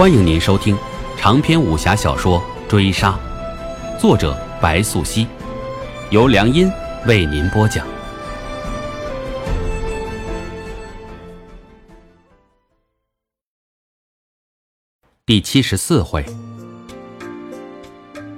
[0.00, 0.74] 欢迎您收听
[1.18, 3.20] 长篇武侠小说《追杀》，
[4.00, 5.26] 作者白素熙，
[6.08, 6.72] 由良音
[7.06, 7.86] 为您播讲。
[15.26, 16.24] 第七十四回，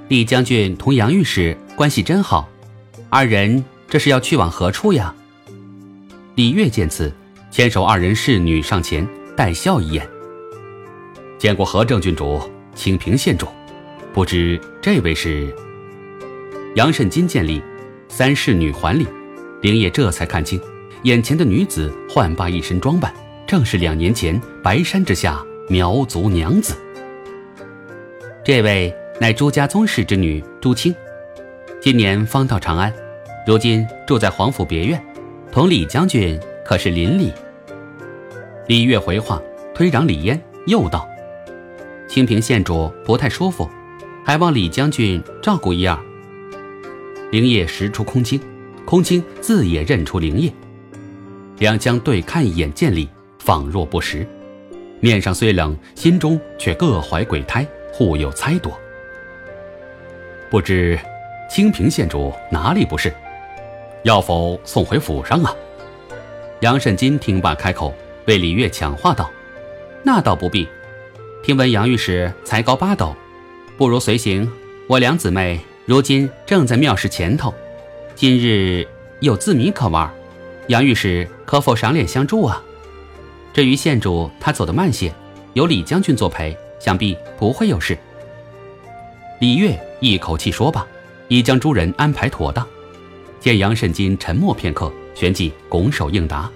[0.09, 2.45] 李将军同杨御史关系真好，
[3.09, 5.15] 二人这是要去往何处呀？
[6.35, 7.09] 李月见此，
[7.49, 9.07] 牵手二人侍女上前，
[9.37, 10.05] 带笑一眼。
[11.43, 12.41] 见过何正郡主、
[12.73, 13.45] 清平县主，
[14.13, 15.53] 不知这位是？
[16.75, 17.61] 杨慎金见礼，
[18.07, 19.05] 三侍女还礼，
[19.61, 20.57] 灵业这才看清，
[21.01, 23.13] 眼前的女子焕发一身装扮，
[23.45, 26.77] 正是两年前白山之下苗族娘子。
[28.45, 30.95] 这位乃朱家宗室之女朱清，
[31.81, 32.93] 今年方到长安，
[33.45, 35.05] 如今住在皇府别院。
[35.51, 37.33] 同李将军可是邻里？
[38.65, 39.41] 李月回话，
[39.75, 41.05] 推攘李嫣，又道
[42.13, 43.67] ：“清平县主不太舒服，
[44.23, 45.97] 还望李将军照顾一二。”
[47.33, 48.39] 灵叶识出空青，
[48.85, 50.53] 空青自也认出灵叶，
[51.57, 54.27] 两将对看一眼，见礼，仿若不识，
[54.99, 58.71] 面上虽冷，心中却各怀鬼胎，互有猜度。
[60.51, 60.99] 不知
[61.49, 63.11] 清平县主哪里不是？
[64.03, 65.51] 要否送回府上啊？
[66.59, 67.91] 杨慎金听罢开口，
[68.27, 69.31] 为李月抢话道
[70.05, 70.67] ：“那倒不必。
[71.43, 73.13] 听闻杨御史才高八斗，
[73.77, 74.49] 不如随行。
[74.87, 77.53] 我两姊妹如今正在庙事前头，
[78.15, 78.87] 今日
[79.19, 80.09] 有字谜可玩，
[80.67, 82.63] 杨御史可否赏脸相助啊？
[83.53, 85.13] 至于县主，他走得慢些，
[85.51, 87.97] 有李将军作陪，想必不会有事。”
[89.41, 90.87] 李月一口气说罢，
[91.27, 92.65] 已将诸人安排妥当。
[93.41, 96.49] 见杨慎金沉默片刻，旋即拱手应答。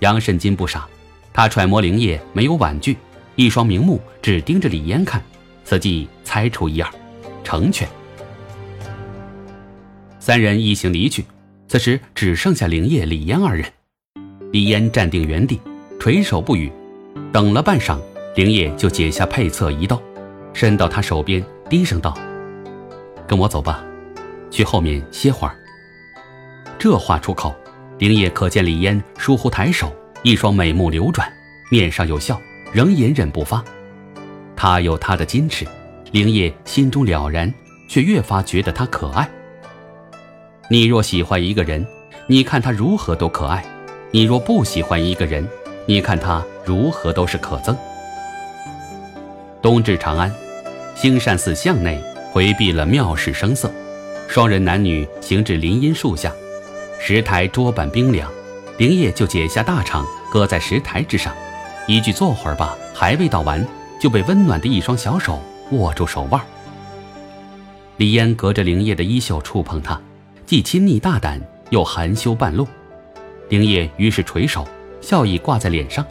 [0.00, 0.86] 杨慎金不傻，
[1.32, 2.98] 他揣摩灵叶没有婉拒，
[3.34, 5.22] 一双明目只盯着李嫣看，
[5.64, 6.90] 此计猜出一二，
[7.42, 7.88] 成全。
[10.18, 11.24] 三人一行离去，
[11.66, 13.66] 此时只剩下灵叶、李嫣二人。
[14.52, 15.60] 李嫣站定原地，
[15.98, 16.70] 垂手不语。
[17.32, 17.98] 等了半晌，
[18.36, 20.00] 灵叶就解下配册一道，
[20.52, 22.16] 伸到他手边，低声道
[23.26, 23.82] ：“跟我走吧，
[24.50, 25.56] 去后面歇会儿。”
[26.78, 27.54] 这话出口，
[27.98, 29.90] 灵叶可见李嫣疏忽抬手，
[30.22, 31.32] 一双美目流转，
[31.70, 32.38] 面上有笑，
[32.72, 33.62] 仍隐忍不发。
[34.56, 35.66] 他有他的矜持，
[36.12, 37.52] 灵叶心中了然，
[37.88, 39.28] 却越发觉得他可爱。
[40.68, 41.86] 你若喜欢一个人，
[42.26, 43.62] 你看他如何都可爱；
[44.10, 45.46] 你若不喜欢一个人，
[45.84, 47.76] 你看他如何都是可憎。
[49.60, 50.32] 东至长安，
[50.94, 53.70] 兴善寺巷内回避了庙事声色，
[54.28, 56.32] 双人男女行至林荫树下。
[56.98, 58.30] 石台桌板冰凉，
[58.78, 61.34] 灵叶就解下大氅搁在石台之上，
[61.86, 63.66] 一句坐会儿吧，还未道完，
[64.00, 66.40] 就被温暖的一双小手握住手腕。
[67.96, 70.00] 李嫣隔着灵叶的衣袖触碰他，
[70.46, 72.66] 既亲昵大胆，又含羞半露。
[73.48, 74.66] 灵叶于是垂手，
[75.00, 76.04] 笑意挂在脸上。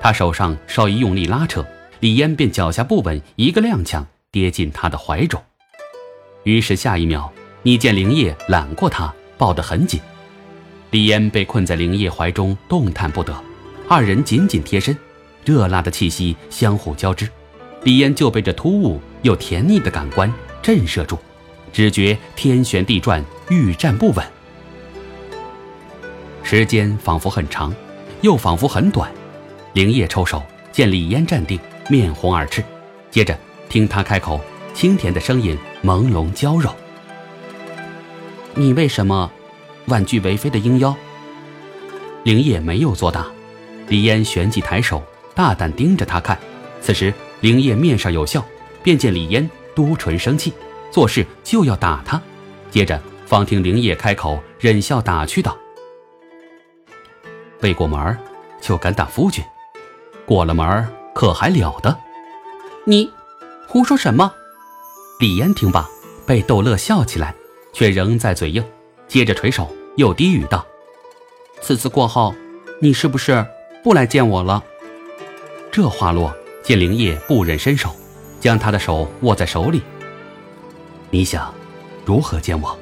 [0.00, 1.64] 他手上稍一用力拉扯，
[2.00, 5.42] 李嫣便脚下不稳，一个踉跄，跌进他的怀中。
[6.44, 7.30] 于是下一秒，
[7.62, 10.00] 你见灵叶揽过他，抱得很紧。
[10.90, 13.34] 李嫣被困在灵叶怀中，动弹不得。
[13.92, 14.96] 二人紧紧贴身，
[15.44, 17.28] 热辣的气息相互交织。
[17.82, 21.18] 李嫣就被这突兀又甜腻的感官震慑住，
[21.72, 24.24] 只觉天旋地转，欲站不稳。
[26.44, 27.74] 时间仿佛很长，
[28.20, 29.10] 又仿佛很短。
[29.72, 30.40] 灵叶抽手，
[30.70, 31.58] 见李嫣站定，
[31.88, 32.62] 面红耳赤。
[33.10, 33.36] 接着
[33.68, 34.40] 听他开口，
[34.72, 36.72] 清甜的声音朦胧娇柔
[38.54, 39.28] ：“你为什么？”
[39.86, 40.94] 婉拒为妃的鹰妖，
[42.22, 43.26] 灵叶没有作答。
[43.90, 45.02] 李嫣旋即抬手，
[45.34, 46.38] 大胆盯着他看。
[46.80, 48.42] 此时灵叶面上有笑，
[48.84, 50.52] 便见李嫣嘟唇生气，
[50.92, 52.22] 做事就要打他。
[52.70, 55.58] 接着方听灵叶开口，忍笑打趣道
[57.62, 58.16] ：“未过门
[58.60, 59.44] 就敢打夫君，
[60.24, 61.98] 过了门可还了得？
[62.84, 63.12] 你
[63.66, 64.32] 胡说什么？”
[65.18, 65.88] 李嫣听罢，
[66.24, 67.34] 被逗乐笑起来，
[67.72, 68.64] 却仍在嘴硬。
[69.08, 70.64] 接着垂手，又低语道
[71.60, 72.32] ：“此次过后，
[72.80, 73.44] 你是不是
[73.82, 74.62] 不来见我了？”
[75.72, 77.94] 这话落，见灵叶不忍伸手，
[78.40, 79.82] 将他的手握在手里。
[81.10, 81.52] 你想
[82.04, 82.78] 如何见我？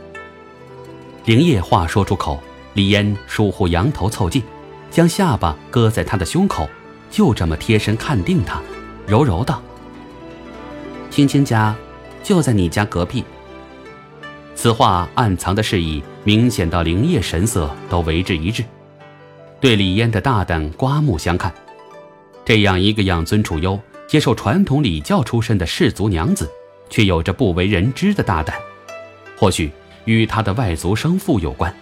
[1.24, 2.40] 灵叶话说出口，
[2.72, 4.42] 李嫣疏忽扬头凑近，
[4.90, 6.68] 将下巴搁在他的胸口，
[7.10, 8.62] 就这么贴身看定他，
[9.06, 9.62] 柔柔道
[11.10, 11.74] ：“青青家
[12.22, 13.22] 就在你家隔壁。”
[14.56, 18.64] 此话暗藏的示意，明显到灵叶神色都为之一滞，
[19.60, 21.52] 对李嫣的大胆刮目相看。
[22.44, 26.50] 这样一个养尊处优、接受传统礼教出身的氏族娘子，
[26.88, 28.56] 却有着不为人知的大胆，
[29.36, 29.70] 或许
[30.04, 31.74] 与她的外族生父有关。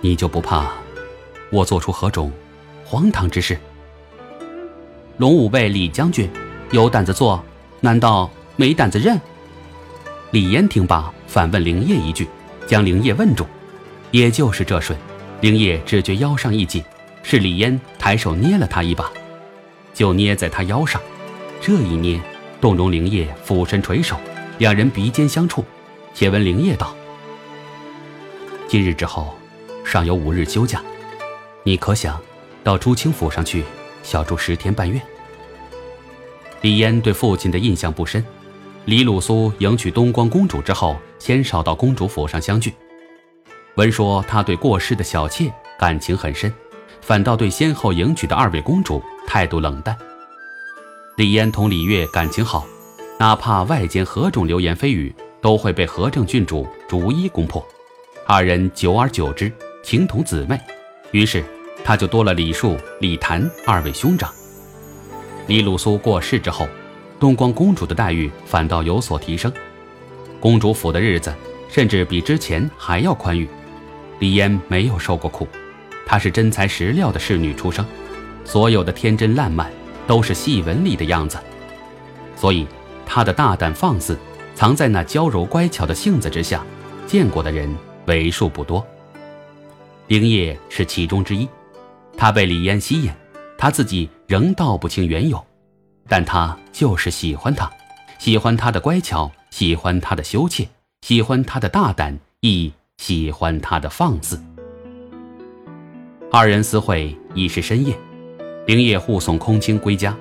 [0.00, 0.70] 你就不怕
[1.50, 2.32] 我做出何种
[2.84, 3.58] 荒唐之事？
[5.18, 6.30] 龙武卫李将军
[6.70, 7.44] 有胆子做，
[7.80, 9.20] 难道没胆子认？
[10.30, 12.26] 李嫣听罢，反问灵叶一句，
[12.66, 13.46] 将灵叶问住。
[14.10, 14.98] 也就是这瞬，
[15.40, 16.82] 灵叶只觉腰上一紧，
[17.22, 19.08] 是李嫣抬手捏了他一把，
[19.94, 21.00] 就捏在他腰上。
[21.60, 22.20] 这一捏，
[22.60, 24.16] 动容灵叶俯身垂手，
[24.58, 25.64] 两人鼻尖相触。
[26.12, 26.92] 且闻灵叶道
[28.66, 29.38] ：“今日之后，
[29.84, 30.82] 尚有五日休假，
[31.62, 32.20] 你可想
[32.64, 33.62] 到朱清府上去
[34.02, 35.00] 小住十天半月？”
[36.62, 38.24] 李嫣对父亲的印象不深。
[38.86, 42.74] 李鲁苏迎娶东光公主之后，鲜少到公主府上相聚。
[43.78, 45.48] 闻说他对过世的小妾
[45.78, 46.52] 感情很深，
[47.00, 49.96] 反倒对先后迎娶的二位公主态度冷淡。
[51.16, 52.66] 李嫣同李月感情好，
[53.20, 57.64] 哪怕外间何种流言蜚语，都会被何正郡主逐一攻破。
[58.26, 59.52] 二人久而久之，
[59.84, 60.58] 情同姊妹，
[61.12, 61.44] 于是
[61.84, 64.28] 他就多了李树、李谭二位兄长。
[65.46, 66.66] 李鲁苏过世之后，
[67.20, 69.52] 东光公主的待遇反倒有所提升，
[70.40, 71.32] 公主府的日子
[71.68, 73.48] 甚至比之前还要宽裕。
[74.18, 75.46] 李嫣没有受过苦，
[76.06, 77.84] 她是真材实料的侍女出生，
[78.44, 79.70] 所有的天真烂漫
[80.06, 81.38] 都是戏文里的样子，
[82.36, 82.66] 所以
[83.06, 84.18] 她的大胆放肆
[84.54, 86.64] 藏在那娇柔乖巧的性子之下，
[87.06, 87.72] 见过的人
[88.06, 88.84] 为数不多。
[90.08, 91.46] 灵叶是其中之一，
[92.16, 93.12] 他被李嫣吸引，
[93.56, 95.44] 他自己仍道不清缘由，
[96.08, 97.70] 但他就是喜欢她，
[98.18, 100.66] 喜欢她的乖巧，喜欢她的羞怯，
[101.02, 102.72] 喜欢她的大胆亦。
[102.98, 104.38] 喜欢他的放肆。
[106.30, 107.98] 二人私会已是深夜，
[108.66, 110.14] 灵叶护送空清归家，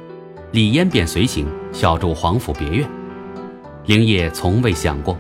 [0.54, 2.90] 李嫣便随行小住皇府别院。
[3.88, 5.18] 灵叶从未想过，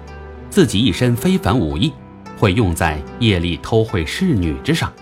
[0.49, 1.91] 自己一身非凡武艺
[2.37, 4.93] 会用在夜里偷窥侍女之上。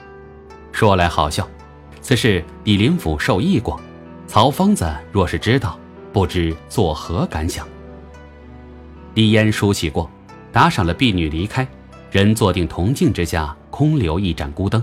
[0.72, 1.48] 说来好笑，
[2.02, 3.80] 此事比林府受益过。
[4.26, 5.80] 曹疯子若是知道，
[6.12, 7.68] 不知作何感想。
[9.14, 10.10] 李嫣梳洗过，
[10.52, 11.68] 打赏了婢女离开。
[12.16, 14.82] 人坐定铜镜之下，空留一盏孤灯，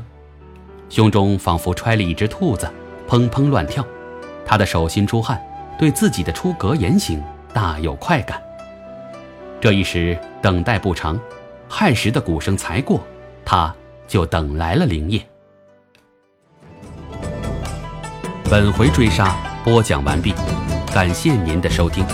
[0.90, 2.70] 胸中仿佛揣了一只兔子，
[3.08, 3.82] 砰砰乱跳。
[4.44, 5.42] 他的手心出汗，
[5.78, 7.22] 对自己的出格言行
[7.54, 8.38] 大有快感。
[9.62, 11.18] 这一时等待不长，
[11.70, 13.00] 亥时的鼓声才过，
[13.46, 13.74] 他
[14.06, 15.26] 就等来了灵叶。
[18.50, 20.34] 本回追杀播讲完毕，
[20.92, 22.04] 感谢您的收听。